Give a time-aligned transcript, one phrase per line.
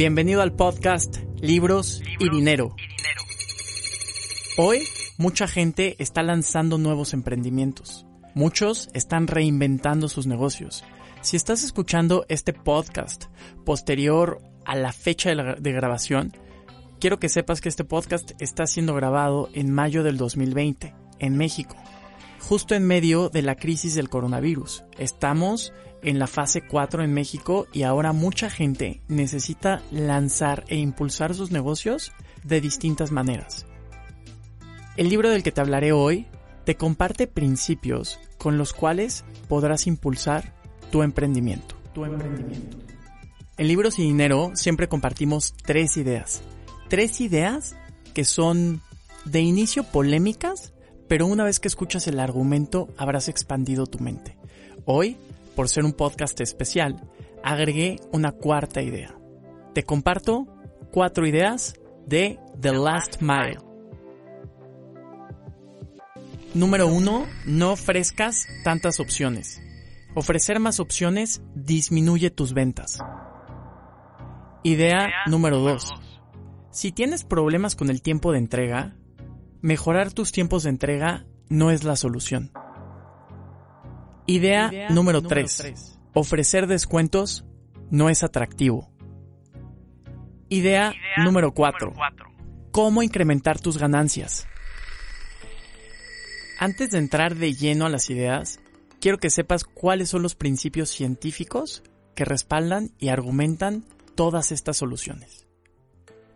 [0.00, 2.74] Bienvenido al podcast Libros, y, dinero.
[4.56, 4.84] Hoy
[5.18, 8.06] mucha gente está lanzando nuevos emprendimientos.
[8.34, 10.84] Muchos están reinventando sus negocios.
[11.20, 13.24] Si estás escuchando este podcast
[13.66, 16.32] posterior a la fecha de, de grabación,
[16.98, 21.76] quiero que sepas que este podcast está siendo grabado en mayo del 2020, en México,
[22.40, 24.84] justo en medio de la crisis del coronavirus.
[24.98, 25.72] Estamos
[26.02, 31.50] en la fase 4 en México y ahora mucha gente necesita lanzar e impulsar sus
[31.50, 33.66] negocios de distintas maneras.
[34.96, 36.26] El libro del que te hablaré hoy
[36.64, 40.54] te comparte principios con los cuales podrás impulsar
[40.90, 41.76] tu emprendimiento.
[41.94, 42.78] Tu emprendimiento.
[43.56, 46.42] En Libros y Dinero siempre compartimos tres ideas.
[46.88, 47.76] Tres ideas
[48.14, 48.80] que son
[49.24, 50.72] de inicio polémicas,
[51.10, 54.38] pero una vez que escuchas el argumento habrás expandido tu mente.
[54.84, 55.16] Hoy
[55.56, 57.02] por ser un podcast especial,
[57.42, 59.18] agregué una cuarta idea.
[59.74, 60.46] Te comparto
[60.92, 61.74] cuatro ideas
[62.06, 63.58] de The Last Mile.
[66.54, 69.60] Número uno, no ofrezcas tantas opciones.
[70.14, 73.00] Ofrecer más opciones disminuye tus ventas.
[74.62, 75.92] Idea número dos.
[76.70, 78.94] Si tienes problemas con el tiempo de entrega,
[79.60, 82.52] mejorar tus tiempos de entrega no es la solución.
[84.26, 85.98] Idea, número 3.
[86.14, 87.44] Ofrecer descuentos
[87.90, 88.90] no es atractivo.
[90.48, 91.92] Idea, número 4.
[92.70, 94.46] ¿Cómo incrementar tus ganancias?
[96.58, 98.60] Antes de entrar de lleno a las ideas,
[99.00, 101.82] quiero que sepas cuáles son los principios científicos
[102.14, 103.84] que respaldan y argumentan
[104.14, 105.46] todas estas soluciones.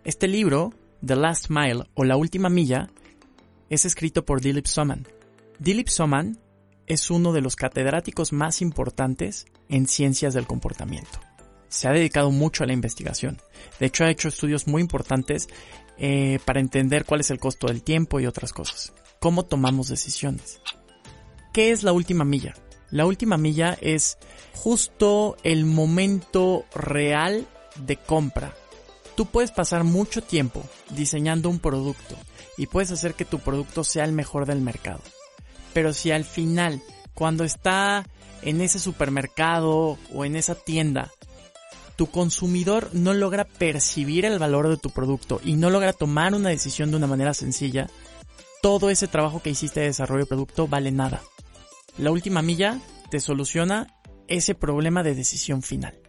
[0.05, 0.73] Este libro,
[1.05, 2.89] The Last Mile o La Última Milla,
[3.71, 5.07] es escrito por Dilip Soman.
[5.59, 6.39] Dilip Soman
[6.87, 11.21] es uno de los catedráticos más importantes en ciencias del comportamiento.
[11.69, 13.41] Se ha dedicado mucho a la investigación.
[13.81, 15.49] De hecho, ha hecho estudios muy importantes
[15.99, 18.93] eh, para entender cuál es el costo del tiempo y otras cosas.
[19.19, 20.61] Cómo tomamos decisiones.
[21.53, 22.55] ¿Qué es la última milla?
[22.91, 24.19] La última milla es
[24.53, 27.47] justo el momento real
[27.77, 28.55] de compra.
[29.17, 32.17] Tú puedes pasar mucho tiempo diseñando un producto
[32.57, 35.01] y puedes hacer que tu producto sea el mejor del mercado.
[35.73, 36.83] Pero si al final,
[37.15, 38.07] cuando está
[38.43, 41.13] en ese supermercado o en esa tienda,
[41.97, 46.49] tu consumidor no logra percibir el valor de tu producto y no logra tomar una
[46.49, 47.89] decisión de una manera sencilla,
[48.63, 51.23] todo ese trabajo que hiciste de desarrollo de producto vale nada.
[51.99, 53.95] La última milla te soluciona
[54.27, 56.04] ese problema de decisión final.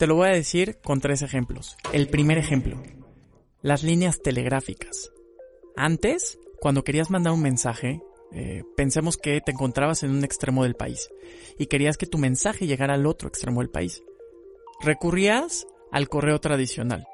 [0.00, 1.76] Te lo voy a decir con tres ejemplos.
[1.92, 2.82] El primer ejemplo,
[3.60, 5.12] las líneas telegráficas.
[5.76, 8.00] Antes, cuando querías mandar un mensaje,
[8.32, 11.10] eh, pensemos que te encontrabas en un extremo del país
[11.58, 14.02] y querías que tu mensaje llegara al otro extremo del país.
[14.80, 17.06] Recurrías al correo tradicional.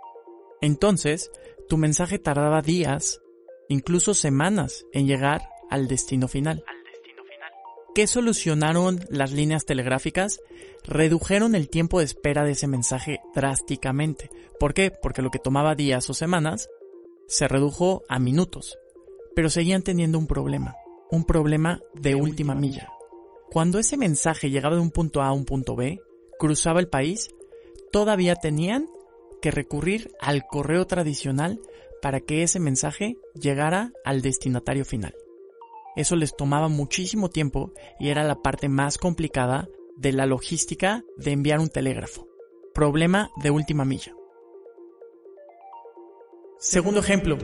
[0.61, 1.33] Entonces,
[1.69, 3.21] tu mensaje tardaba días,
[3.69, 6.63] incluso semanas, en llegar al destino final.
[7.97, 10.41] ¿Qué solucionaron las líneas telegráficas?
[10.85, 14.29] Redujeron el tiempo de espera de ese mensaje drásticamente.
[14.61, 14.91] ¿Por qué?
[14.91, 16.69] Porque lo que tomaba días o semanas
[17.27, 18.79] se redujo a minutos.
[19.35, 20.75] Pero seguían teniendo un problema
[21.11, 22.93] un problema de última milla.
[23.51, 25.99] Cuando ese mensaje llegaba de un punto A a un punto B,
[26.39, 27.31] cruzaba el país,
[27.93, 28.91] todavía tenían
[29.41, 31.61] que recurrir al correo tradicional
[32.03, 35.15] para que ese mensaje llegara al destinatario final.
[35.97, 41.33] Eso les tomaba muchísimo tiempo y era la parte más complicada de la logística de
[41.33, 42.29] enviar un telégrafo.
[42.75, 44.15] Problema de última milla.
[46.59, 47.39] Segundo ejemplo,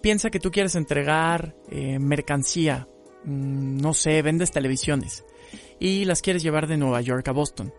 [0.00, 2.88] piensa que tú quieres entregar eh, mercancía,
[3.24, 5.24] mm, no sé, vendes televisiones
[5.80, 7.72] y las quieres llevar de Nueva York a Boston.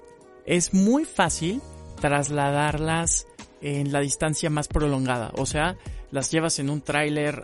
[0.45, 1.61] Es muy fácil
[1.99, 3.27] trasladarlas
[3.61, 5.77] en la distancia más prolongada, o sea,
[6.11, 7.43] las llevas en un tráiler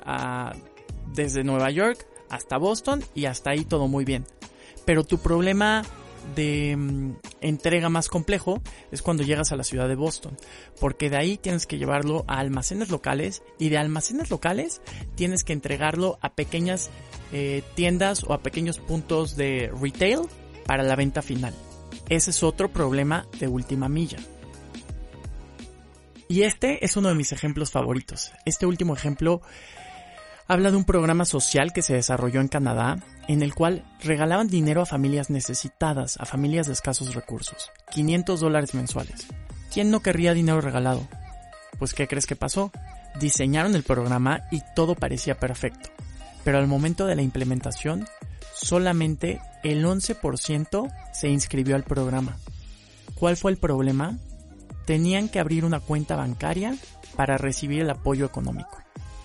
[1.13, 4.25] desde Nueva York hasta Boston y hasta ahí todo muy bien.
[4.85, 5.83] Pero tu problema
[6.35, 8.61] de mm, entrega más complejo
[8.91, 10.37] es cuando llegas a la ciudad de Boston,
[10.79, 14.81] porque de ahí tienes que llevarlo a almacenes locales y de almacenes locales
[15.15, 16.89] tienes que entregarlo a pequeñas
[17.33, 20.21] eh, tiendas o a pequeños puntos de retail
[20.65, 21.53] para la venta final.
[22.09, 24.19] Ese es otro problema de última milla.
[26.27, 28.31] Y este es uno de mis ejemplos favoritos.
[28.45, 29.41] Este último ejemplo
[30.51, 32.97] habla de un programa social que se desarrolló en Canadá
[33.29, 37.71] en el cual regalaban dinero a familias necesitadas, a familias de escasos recursos.
[37.91, 39.27] 500 dólares mensuales.
[39.73, 41.07] ¿Quién no querría dinero regalado?
[41.79, 42.69] Pues ¿qué crees que pasó?
[43.17, 45.89] Diseñaron el programa y todo parecía perfecto.
[46.43, 48.05] Pero al momento de la implementación,
[48.53, 52.35] solamente el 11% se inscribió al programa.
[53.15, 54.17] ¿Cuál fue el problema?
[54.85, 56.75] tenían que abrir una cuenta bancaria
[57.15, 58.80] para recibir el apoyo económico.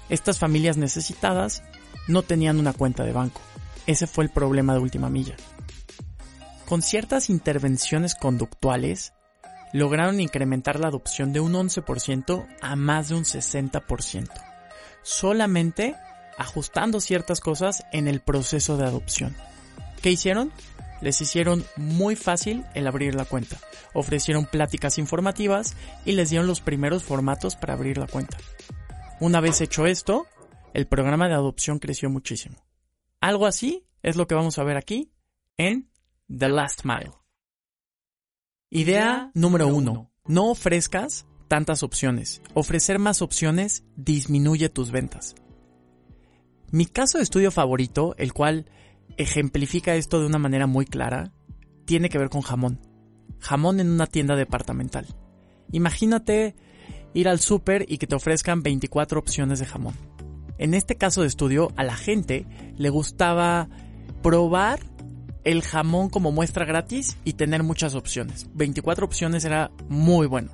[0.08, 1.62] Estas familias necesitadas
[2.08, 3.40] no tenían una cuenta de banco.
[3.86, 5.36] Ese fue el problema de última milla.
[6.66, 9.12] Con ciertas intervenciones conductuales,
[9.72, 14.28] lograron incrementar la adopción de un 11% a más de un 60%,
[15.02, 15.94] solamente
[16.38, 19.36] ajustando ciertas cosas en el proceso de adopción.
[20.02, 20.52] ¿Qué hicieron?
[21.00, 23.56] les hicieron muy fácil el abrir la cuenta.
[23.92, 25.74] Ofrecieron pláticas informativas
[26.04, 28.36] y les dieron los primeros formatos para abrir la cuenta.
[29.18, 30.26] Una vez hecho esto,
[30.74, 32.56] el programa de adopción creció muchísimo.
[33.20, 35.10] Algo así es lo que vamos a ver aquí
[35.56, 35.90] en
[36.28, 37.12] The Last Mile.
[38.68, 40.12] Idea número uno.
[40.26, 42.42] No ofrezcas tantas opciones.
[42.52, 45.34] Ofrecer más opciones disminuye tus ventas.
[46.70, 48.70] Mi caso de estudio favorito, el cual
[49.16, 51.32] ejemplifica esto de una manera muy clara,
[51.86, 52.80] tiene que ver con jamón.
[53.38, 55.06] Jamón en una tienda departamental.
[55.72, 56.54] Imagínate
[57.16, 59.94] ir al súper y que te ofrezcan 24 opciones de jamón.
[60.58, 62.46] En este caso de estudio, a la gente
[62.76, 63.68] le gustaba
[64.22, 64.80] probar
[65.44, 68.46] el jamón como muestra gratis y tener muchas opciones.
[68.54, 70.50] 24 opciones era muy bueno.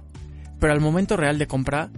[0.60, 1.90] Pero al momento real de compra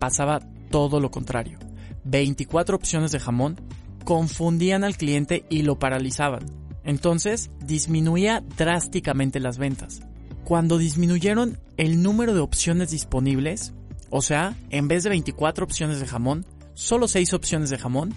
[0.00, 1.58] pasaba todo lo contrario.
[2.04, 3.60] 24 opciones de jamón
[4.04, 6.44] confundían al cliente y lo paralizaban.
[6.82, 10.00] Entonces disminuía drásticamente las ventas.
[10.42, 13.74] Cuando disminuyeron el número de opciones disponibles,
[14.10, 18.14] o sea, en vez de 24 opciones de jamón, solo 6 opciones de jamón,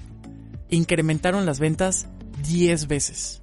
[0.70, 2.08] incrementaron las ventas
[2.48, 3.42] 10 veces.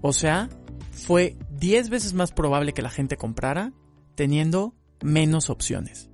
[0.00, 0.48] O sea,
[0.92, 3.72] fue 10 veces más probable que la gente comprara
[4.14, 6.10] teniendo menos opciones.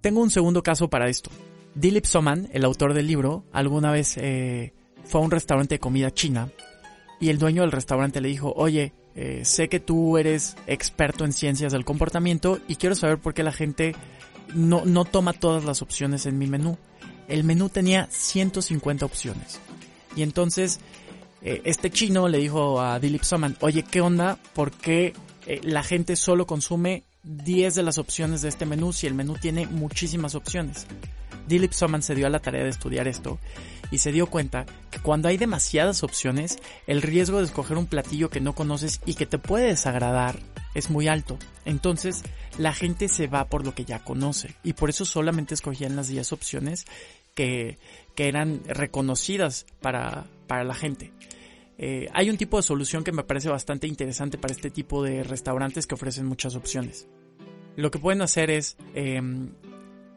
[0.00, 1.30] Tengo un segundo caso para esto.
[1.74, 4.74] Dilip Soman, el autor del libro, alguna vez eh,
[5.04, 6.50] fue a un restaurante de comida china
[7.20, 11.32] y el dueño del restaurante le dijo, oye, eh, sé que tú eres experto en
[11.32, 13.94] ciencias del comportamiento y quiero saber por qué la gente
[14.54, 16.78] no, no toma todas las opciones en mi menú.
[17.28, 19.60] El menú tenía 150 opciones.
[20.16, 20.80] Y entonces
[21.42, 24.38] eh, este chino le dijo a Dilip Soman, oye, ¿qué onda?
[24.54, 25.14] ¿Por qué
[25.62, 29.66] la gente solo consume 10 de las opciones de este menú si el menú tiene
[29.66, 30.86] muchísimas opciones?
[31.46, 33.38] Dilip Soman se dio a la tarea de estudiar esto
[33.90, 38.30] y se dio cuenta que cuando hay demasiadas opciones, el riesgo de escoger un platillo
[38.30, 40.38] que no conoces y que te puede desagradar
[40.74, 41.38] es muy alto.
[41.64, 42.22] Entonces,
[42.58, 46.08] la gente se va por lo que ya conoce y por eso solamente escogían las
[46.08, 46.86] 10 opciones
[47.34, 47.78] que,
[48.14, 51.12] que eran reconocidas para, para la gente.
[51.78, 55.24] Eh, hay un tipo de solución que me parece bastante interesante para este tipo de
[55.24, 57.08] restaurantes que ofrecen muchas opciones.
[57.76, 59.50] Lo que pueden hacer es em,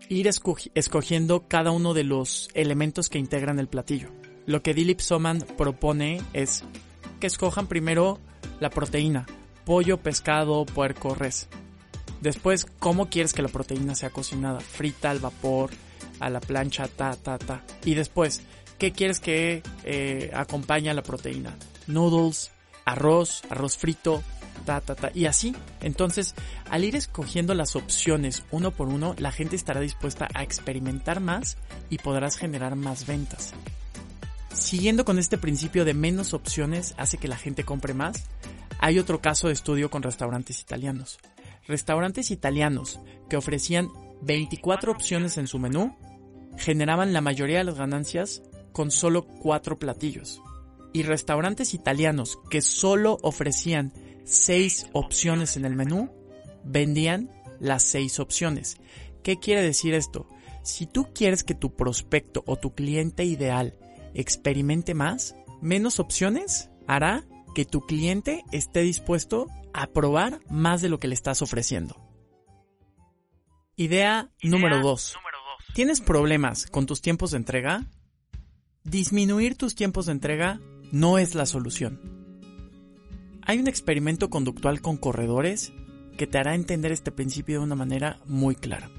[0.10, 4.10] ir escogiendo cada uno de los elementos que integran el platillo.
[4.46, 6.64] Lo que Dilip Soman propone es
[7.20, 8.20] que escojan primero
[8.60, 9.26] la proteína,
[9.66, 11.48] pollo, pescado, puerco, res.
[12.22, 15.72] Después, cómo quieres que la proteína sea cocinada, frita al vapor,
[16.20, 17.64] a la plancha, ta, ta, ta.
[17.84, 18.42] Y después,
[18.78, 21.56] ¿qué quieres que eh, acompañe a la proteína?
[21.88, 22.52] Noodles,
[22.86, 24.24] arroz, arroz frito,
[25.14, 25.56] y así.
[25.82, 26.36] Entonces,
[26.70, 31.58] al ir escogiendo las opciones uno por uno, la gente estará dispuesta a experimentar más
[31.90, 33.54] y podrás generar más ventas.
[34.54, 38.24] Siguiendo con este principio de menos opciones hace que la gente compre más,
[38.80, 41.20] hay otro caso de estudio con restaurantes italianos.
[41.68, 43.90] Restaurantes italianos que ofrecían
[44.22, 45.96] 24 opciones en su menú
[46.58, 50.42] generaban la mayoría de las ganancias con solo 4 platillos.
[50.94, 53.92] Y restaurantes italianos que solo ofrecían
[54.26, 56.12] seis opciones en el menú,
[56.64, 58.78] vendían las seis opciones.
[59.24, 60.28] ¿Qué quiere decir esto?
[60.64, 63.78] Si tú quieres que tu prospecto o tu cliente ideal
[64.14, 71.00] experimente más, menos opciones hará que tu cliente esté dispuesto a probar más de lo
[71.00, 72.02] que le estás ofreciendo.
[73.76, 75.16] Idea, número 2.
[75.74, 77.86] ¿Tienes problemas con tus tiempos de entrega?
[78.84, 82.15] Disminuir tus tiempos de entrega no es la solución.
[83.48, 85.72] Hay un experimento conductual con corredores
[86.18, 88.90] que te hará entender este principio de una manera muy clara.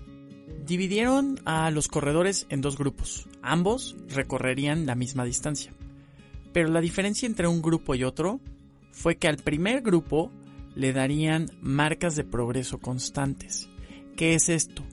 [0.65, 3.27] Dividieron a los corredores en dos grupos.
[3.43, 5.73] Ambos recorrerían la misma distancia.
[6.53, 8.41] Pero la diferencia entre un grupo y otro
[8.93, 10.31] fue que al primer grupo
[10.77, 13.69] le darían marcas de progreso constantes.
[14.17, 14.85] ¿Qué es esto?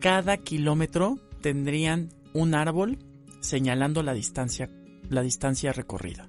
[0.00, 2.98] Cada kilómetro tendrían un árbol
[3.38, 4.70] señalando la distancia,
[5.08, 6.28] la distancia recorrida.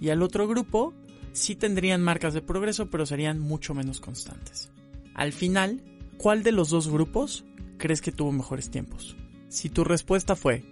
[0.00, 0.94] Y al otro grupo
[1.32, 4.70] sí tendrían marcas de progreso, pero serían mucho menos constantes.
[5.14, 5.82] Al final,
[6.16, 7.44] ¿cuál de los dos grupos
[7.78, 9.16] crees que tuvo mejores tiempos?
[9.48, 10.64] Si tu respuesta fue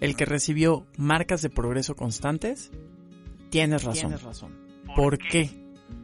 [0.00, 2.70] el que recibió marcas de progreso constantes,
[3.50, 4.16] tienes razón.
[4.94, 5.50] ¿Por, qué?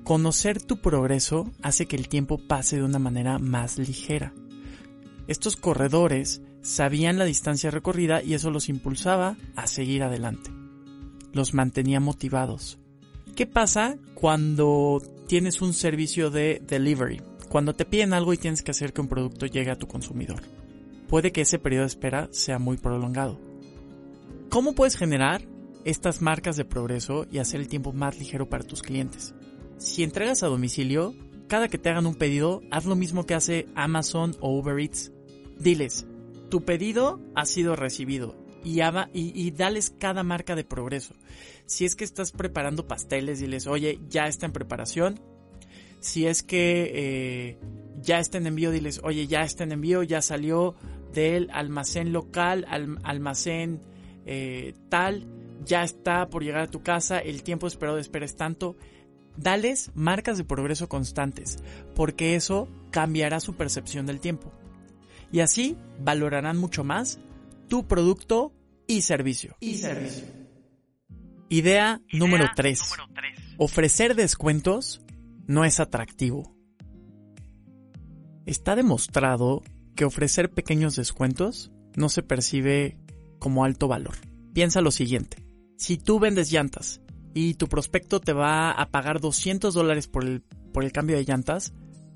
[0.04, 4.32] Conocer tu progreso hace que el tiempo pase de una manera más ligera.
[5.26, 10.50] Estos corredores sabían la distancia recorrida y eso los impulsaba a seguir adelante.
[11.32, 12.78] Los mantenía motivados.
[13.34, 17.20] ¿Qué pasa cuando tienes un servicio de delivery?
[17.48, 20.40] Cuando te piden algo y tienes que hacer que un producto llegue a tu consumidor.
[21.08, 23.40] Puede que ese periodo de espera sea muy prolongado.
[24.50, 25.42] ¿Cómo puedes generar
[25.84, 29.34] estas marcas de progreso y hacer el tiempo más ligero para tus clientes?
[29.78, 31.12] Si entregas a domicilio,
[31.48, 35.10] cada que te hagan un pedido, haz lo mismo que hace Amazon o Uber Eats.
[35.58, 36.06] Diles,
[36.50, 41.14] tu pedido ha sido recibido y, dales cada marca de progreso.
[41.66, 45.20] Si es que estás preparando pasteles, diles, oye, ya está en preparación.
[46.00, 47.58] Si es que eh,
[48.02, 50.74] ya está en envío, diles, oye, ya está en envío, ya salió
[51.12, 53.80] del almacén local al almacén
[54.26, 55.26] eh, tal,
[55.64, 58.76] ya está por llegar a tu casa, el tiempo esperado de espera es tanto.
[59.36, 61.58] Dales marcas de progreso constantes,
[61.94, 64.52] porque eso cambiará su percepción del tiempo.
[65.32, 67.18] Y así valorarán mucho más
[67.68, 68.52] tu producto
[68.86, 69.56] y servicio.
[69.60, 70.24] Y servicio.
[71.48, 72.80] Idea, número 3.
[73.58, 75.02] Ofrecer descuentos
[75.46, 76.54] no es atractivo.
[78.46, 79.62] Está demostrado
[79.94, 82.98] que ofrecer pequeños descuentos no se percibe
[83.38, 84.16] como alto valor.
[84.52, 85.46] Piensa lo siguiente.
[85.76, 87.00] Si tú vendes llantas
[87.34, 90.42] y tu prospecto te va a pagar 200 dólares por el,
[90.72, 91.72] por el cambio de llantas,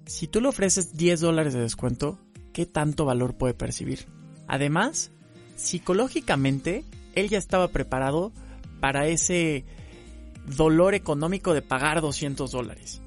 [0.06, 2.18] si tú le ofreces 10 dólares de descuento,
[2.52, 4.06] ¿qué tanto valor puede percibir?
[4.46, 5.12] Además,
[5.58, 6.84] psicológicamente,
[7.14, 8.32] él ya estaba preparado
[8.80, 9.64] para ese
[10.56, 13.02] dolor económico de pagar 200 dólares.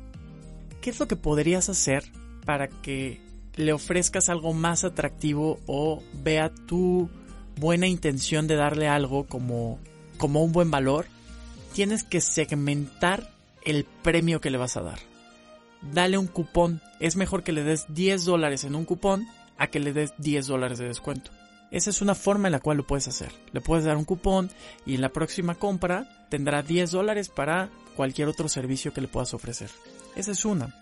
[0.81, 2.03] ¿Qué es lo que podrías hacer
[2.45, 3.21] para que
[3.55, 7.09] le ofrezcas algo más atractivo o vea tu
[7.57, 9.79] buena intención de darle algo como,
[10.17, 11.05] como un buen valor,
[11.73, 13.29] tienes que segmentar
[13.63, 14.99] el premio que le vas a dar.
[15.93, 16.81] Dale un cupón.
[16.99, 19.27] Es mejor que le des 10 dólares en un cupón
[19.57, 21.31] a que le des 10 dólares de descuento.
[21.71, 23.31] Esa es una forma en la cual lo puedes hacer.
[23.53, 24.51] Le puedes dar un cupón
[24.85, 29.33] y en la próxima compra tendrá 10 dólares para cualquier otro servicio que le puedas
[29.33, 29.69] ofrecer.
[30.15, 30.75] Esa es una.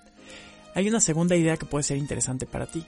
[0.73, 2.83] Hay una segunda idea que puede ser interesante para ti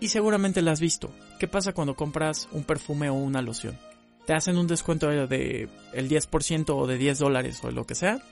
[0.00, 1.10] y seguramente la has visto.
[1.38, 3.78] ¿Qué pasa cuando compras un perfume o una loción?
[4.26, 8.22] ¿Te hacen un descuento de el 10% o de 10 dólares o lo que sea?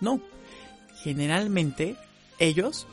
[0.00, 0.20] No.
[1.02, 1.96] Generalmente
[2.38, 2.86] ellos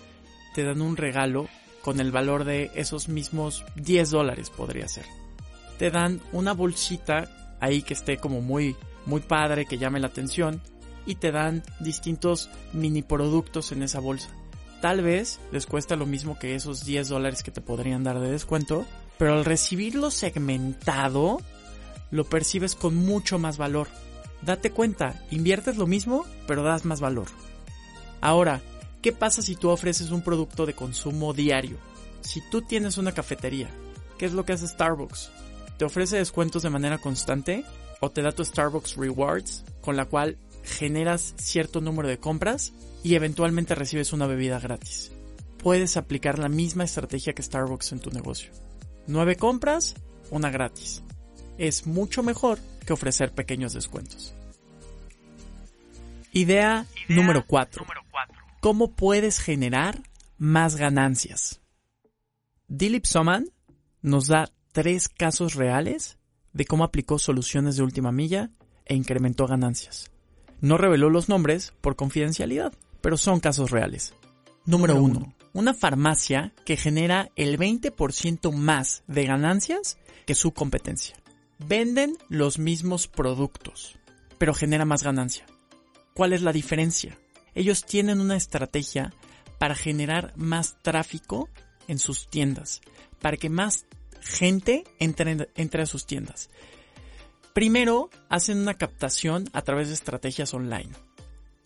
[0.56, 1.48] te dan un regalo
[1.84, 5.06] con el valor de esos mismos 10 dólares podría ser.
[5.77, 8.75] Te dan una bolsita ahí que esté como muy,
[9.06, 10.62] muy padre, que llame la atención
[11.06, 14.30] y te dan distintos mini productos en esa bolsa.
[14.82, 18.30] Tal vez les cuesta lo mismo que esos 10 dólares que te podrían dar de
[18.30, 18.86] descuento,
[19.18, 21.39] pero al recibirlo segmentado,
[22.12, 23.88] lo percibes con mucho más valor.
[24.42, 27.27] Date cuenta, inviertes lo mismo, pero das más valor.
[28.20, 28.62] Ahora,
[29.01, 31.77] ¿qué pasa si tú ofreces un producto de consumo diario?
[32.22, 33.70] Si tú tienes una cafetería,
[34.18, 35.32] ¿qué es lo que hace Starbucks?
[35.84, 37.66] ¿Te ofrece descuentos de manera constante?
[38.00, 42.72] ¿O te da tu Starbucks Rewards, con la cual generas cierto número de compras
[43.04, 45.12] y eventualmente recibes una bebida gratis.
[45.58, 48.54] Puedes aplicar la misma estrategia que Starbucks en tu negocio.
[49.08, 49.96] Nueve compras,
[50.32, 51.04] una gratis.
[51.58, 54.34] Es mucho mejor que ofrecer pequeños descuentos.
[56.32, 57.86] Idea, número 4.
[58.62, 60.02] ¿Cómo puedes generar
[60.38, 61.60] más ganancias?
[62.70, 63.50] Dilip Soman
[64.02, 66.18] nos da tres casos reales
[66.51, 68.50] de cómo aplicó soluciones de última milla
[68.86, 70.12] e incrementó ganancias.
[70.60, 74.13] No reveló los nombres por confidencialidad, pero son casos reales.
[74.65, 75.36] Número 1.
[75.53, 81.15] Una farmacia que genera el 20% más de ganancias que su competencia.
[81.60, 84.00] Venden los mismos productos,
[84.39, 85.46] pero genera más ganancia.
[86.15, 87.18] ¿Cuál es la diferencia?
[87.53, 89.13] Ellos tienen una estrategia
[89.60, 91.50] para generar más tráfico
[91.88, 92.82] en sus tiendas,
[93.22, 93.86] para que más
[94.24, 96.50] gente entre, entre a sus tiendas.
[97.53, 100.89] Primero, hacen una captación a través de estrategias online.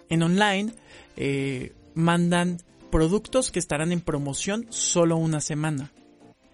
[0.10, 0.74] En online,
[1.16, 2.58] eh, mandan
[2.92, 5.92] productos que estarán en promoción solo una semana.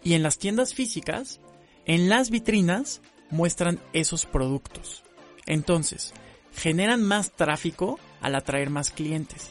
[0.03, 1.39] Y en las tiendas físicas,
[1.85, 5.03] en las vitrinas, muestran esos productos.
[5.45, 6.13] Entonces,
[6.55, 9.49] generan más tráfico al atraer más clientes.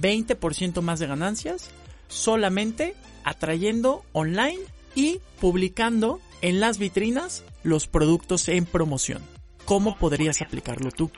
[0.00, 1.70] 20% más de ganancias
[2.08, 2.94] solamente
[3.24, 4.60] atrayendo online
[4.94, 9.22] y publicando en las vitrinas los productos en promoción.
[9.64, 11.10] ¿Cómo podrías aplicarlo tú?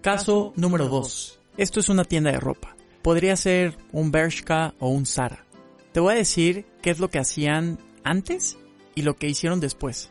[0.00, 1.38] Caso número 2.
[1.56, 2.76] Esto es una tienda de ropa.
[3.02, 5.44] Podría ser un Bershka o un Zara.
[5.92, 8.58] Te voy a decir qué es lo que hacían antes
[8.94, 10.10] y lo que hicieron después.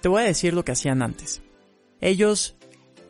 [0.00, 1.42] Te voy a decir lo que hacían antes.
[2.00, 2.56] Ellos,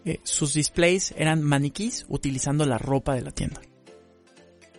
[0.05, 3.61] eh, sus displays eran maniquís utilizando la ropa de la tienda.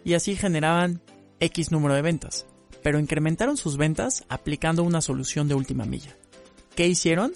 [0.04, 1.02] Y así generaban
[1.40, 2.46] X número de ventas,
[2.84, 6.16] pero incrementaron sus ventas aplicando una solución de última milla.
[6.76, 7.34] ¿Qué hicieron?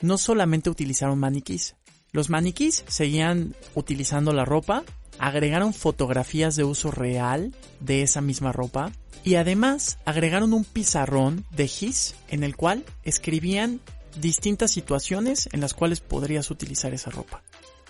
[0.00, 1.74] No solamente utilizaron maniquís.
[2.12, 4.84] Los maniquís seguían utilizando la ropa,
[5.18, 8.92] agregaron fotografías de uso real de esa misma ropa
[9.24, 13.80] y además agregaron un pizarrón de GIS en el cual escribían
[14.20, 17.42] distintas situaciones en las cuales podrías utilizar esa ropa.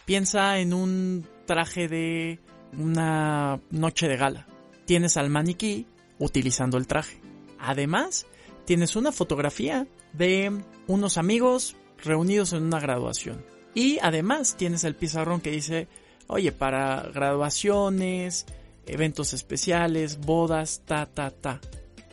[0.07, 2.41] Piensa en un traje de
[2.73, 4.47] una noche de gala.
[4.87, 5.87] Tienes al maniquí
[6.19, 7.21] utilizando el traje.
[7.59, 8.27] Además,
[8.65, 10.53] tienes una fotografía de
[10.87, 13.45] unos amigos reunidos en una graduación.
[13.75, 15.89] Y además tienes el pizarrón que dice,
[16.27, 18.47] oye, para graduaciones,
[18.87, 21.61] eventos especiales, bodas, ta, ta, ta.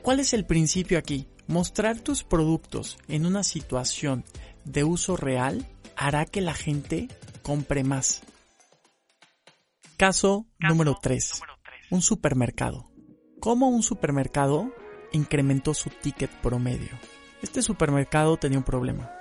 [0.02, 1.28] ¿Cuál es el principio aquí?
[1.48, 4.24] Mostrar tus productos en una situación
[4.66, 7.08] de uso real hará que la gente
[7.42, 8.22] compre más.
[9.98, 11.42] Caso, número 3.
[11.92, 12.93] Un supermercado.
[13.44, 14.72] ¿Cómo un supermercado
[15.12, 16.92] incrementó su ticket promedio?
[17.42, 19.12] Este supermercado tenía un problema.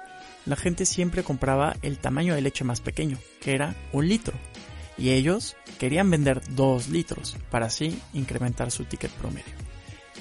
[0.46, 4.34] La gente siempre compraba el tamaño de leche más pequeño, que era un litro.
[4.96, 9.54] Y ellos querían vender 2 litros para así incrementar su ticket promedio.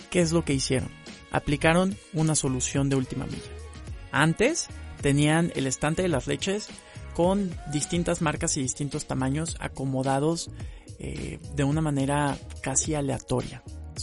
[0.09, 0.89] ¿Qué es lo que hicieron?
[1.31, 3.51] Aplicaron una solución de última milla.
[4.11, 4.69] Antes
[5.03, 6.69] tenían el estante de las leches
[7.13, 10.49] con distintas marcas y distintos tamaños acomodados
[10.97, 13.61] eh, de una manera casi aleatoria.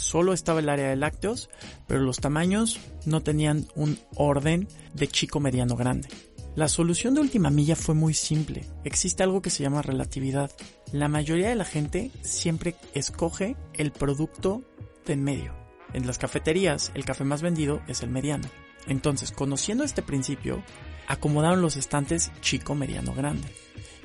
[0.09, 1.51] Solo estaba el área de lácteos,
[1.87, 6.09] pero los tamaños no tenían un orden de chico, mediano, grande.
[6.57, 8.65] La solución de última milla fue muy simple.
[8.85, 10.51] Existe algo que se llama relatividad.
[10.93, 14.63] La mayoría de la gente siempre escoge el producto
[15.05, 15.55] de en medio.
[15.93, 18.49] En las cafeterías, el café más vendido es el mediano.
[18.87, 20.63] Entonces, conociendo este principio,
[21.07, 23.49] acomodaron los estantes chico, mediano, grande.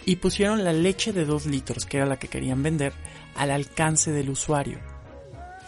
[0.06, 2.91] Y pusieron la leche de 2 litros, que era la que querían vender,
[3.38, 4.92] al alcance del usuario.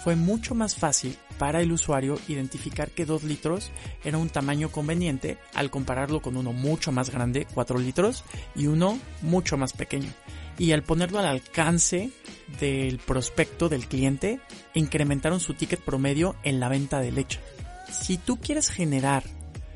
[0.06, 3.72] Fue mucho más fácil para el usuario identificar que 2 litros
[4.04, 8.24] era un tamaño conveniente al compararlo con uno mucho más grande, 4 litros,
[8.56, 10.14] y uno mucho más pequeño.
[10.60, 12.12] Y al ponerlo al alcance
[12.60, 14.40] del prospecto del cliente,
[14.76, 17.40] incrementaron su ticket promedio en la venta de leche.
[17.92, 19.24] Si tú quieres generar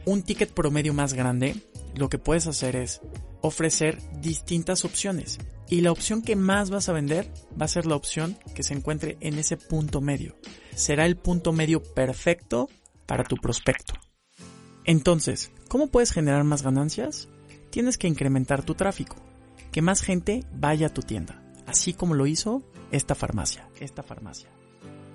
[0.05, 1.55] un ticket promedio más grande,
[1.95, 3.01] lo que puedes hacer es
[3.41, 5.39] ofrecer distintas opciones.
[5.69, 8.73] Y la opción que más vas a vender va a ser la opción que se
[8.73, 10.35] encuentre en ese punto medio.
[10.75, 12.69] Será el punto medio perfecto
[13.05, 13.93] para tu prospecto.
[14.83, 17.29] Entonces, ¿cómo puedes generar más ganancias?
[17.69, 19.17] Tienes que incrementar tu tráfico,
[19.71, 24.49] que más gente vaya a tu tienda, así como lo hizo esta farmacia, esta farmacia.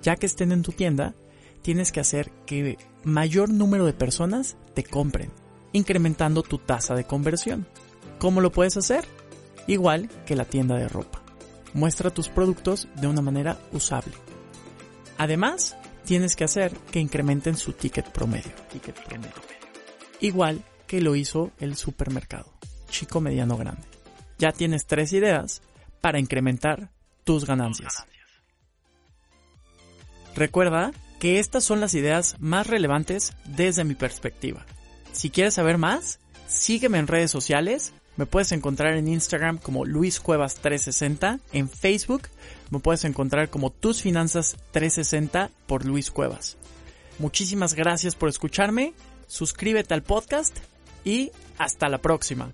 [0.01, 1.15] Ya que estén en tu tienda,
[1.61, 5.31] tienes que hacer que mayor número de personas te compren,
[5.73, 7.67] incrementando tu tasa de conversión.
[8.19, 9.05] ¿Cómo lo puedes hacer?
[9.67, 11.21] Igual que la tienda de ropa.
[11.73, 14.13] Muestra tus productos de una manera usable.
[15.17, 15.75] Además,
[16.05, 18.51] tienes que hacer que incrementen su ticket promedio.
[18.71, 19.41] Ticket promedio.
[20.21, 22.53] Igual que lo hizo el supermercado.
[22.89, 23.83] Chico, mediano, grande.
[24.37, 25.61] Ya tienes tres ideas
[26.01, 26.91] para incrementar
[27.23, 28.05] tus ganancias.
[30.35, 34.65] Recuerda que estas son las ideas más relevantes desde mi perspectiva.
[35.13, 37.93] Si quieres saber más, sígueme en redes sociales.
[38.17, 42.29] Me puedes encontrar en Instagram como Luis Cuevas 360, en Facebook
[42.69, 46.57] me puedes encontrar como Tus Finanzas 360 por Luis Cuevas.
[47.19, 48.93] Muchísimas gracias por escucharme,
[49.27, 50.57] suscríbete al podcast
[51.03, 52.53] y hasta la próxima.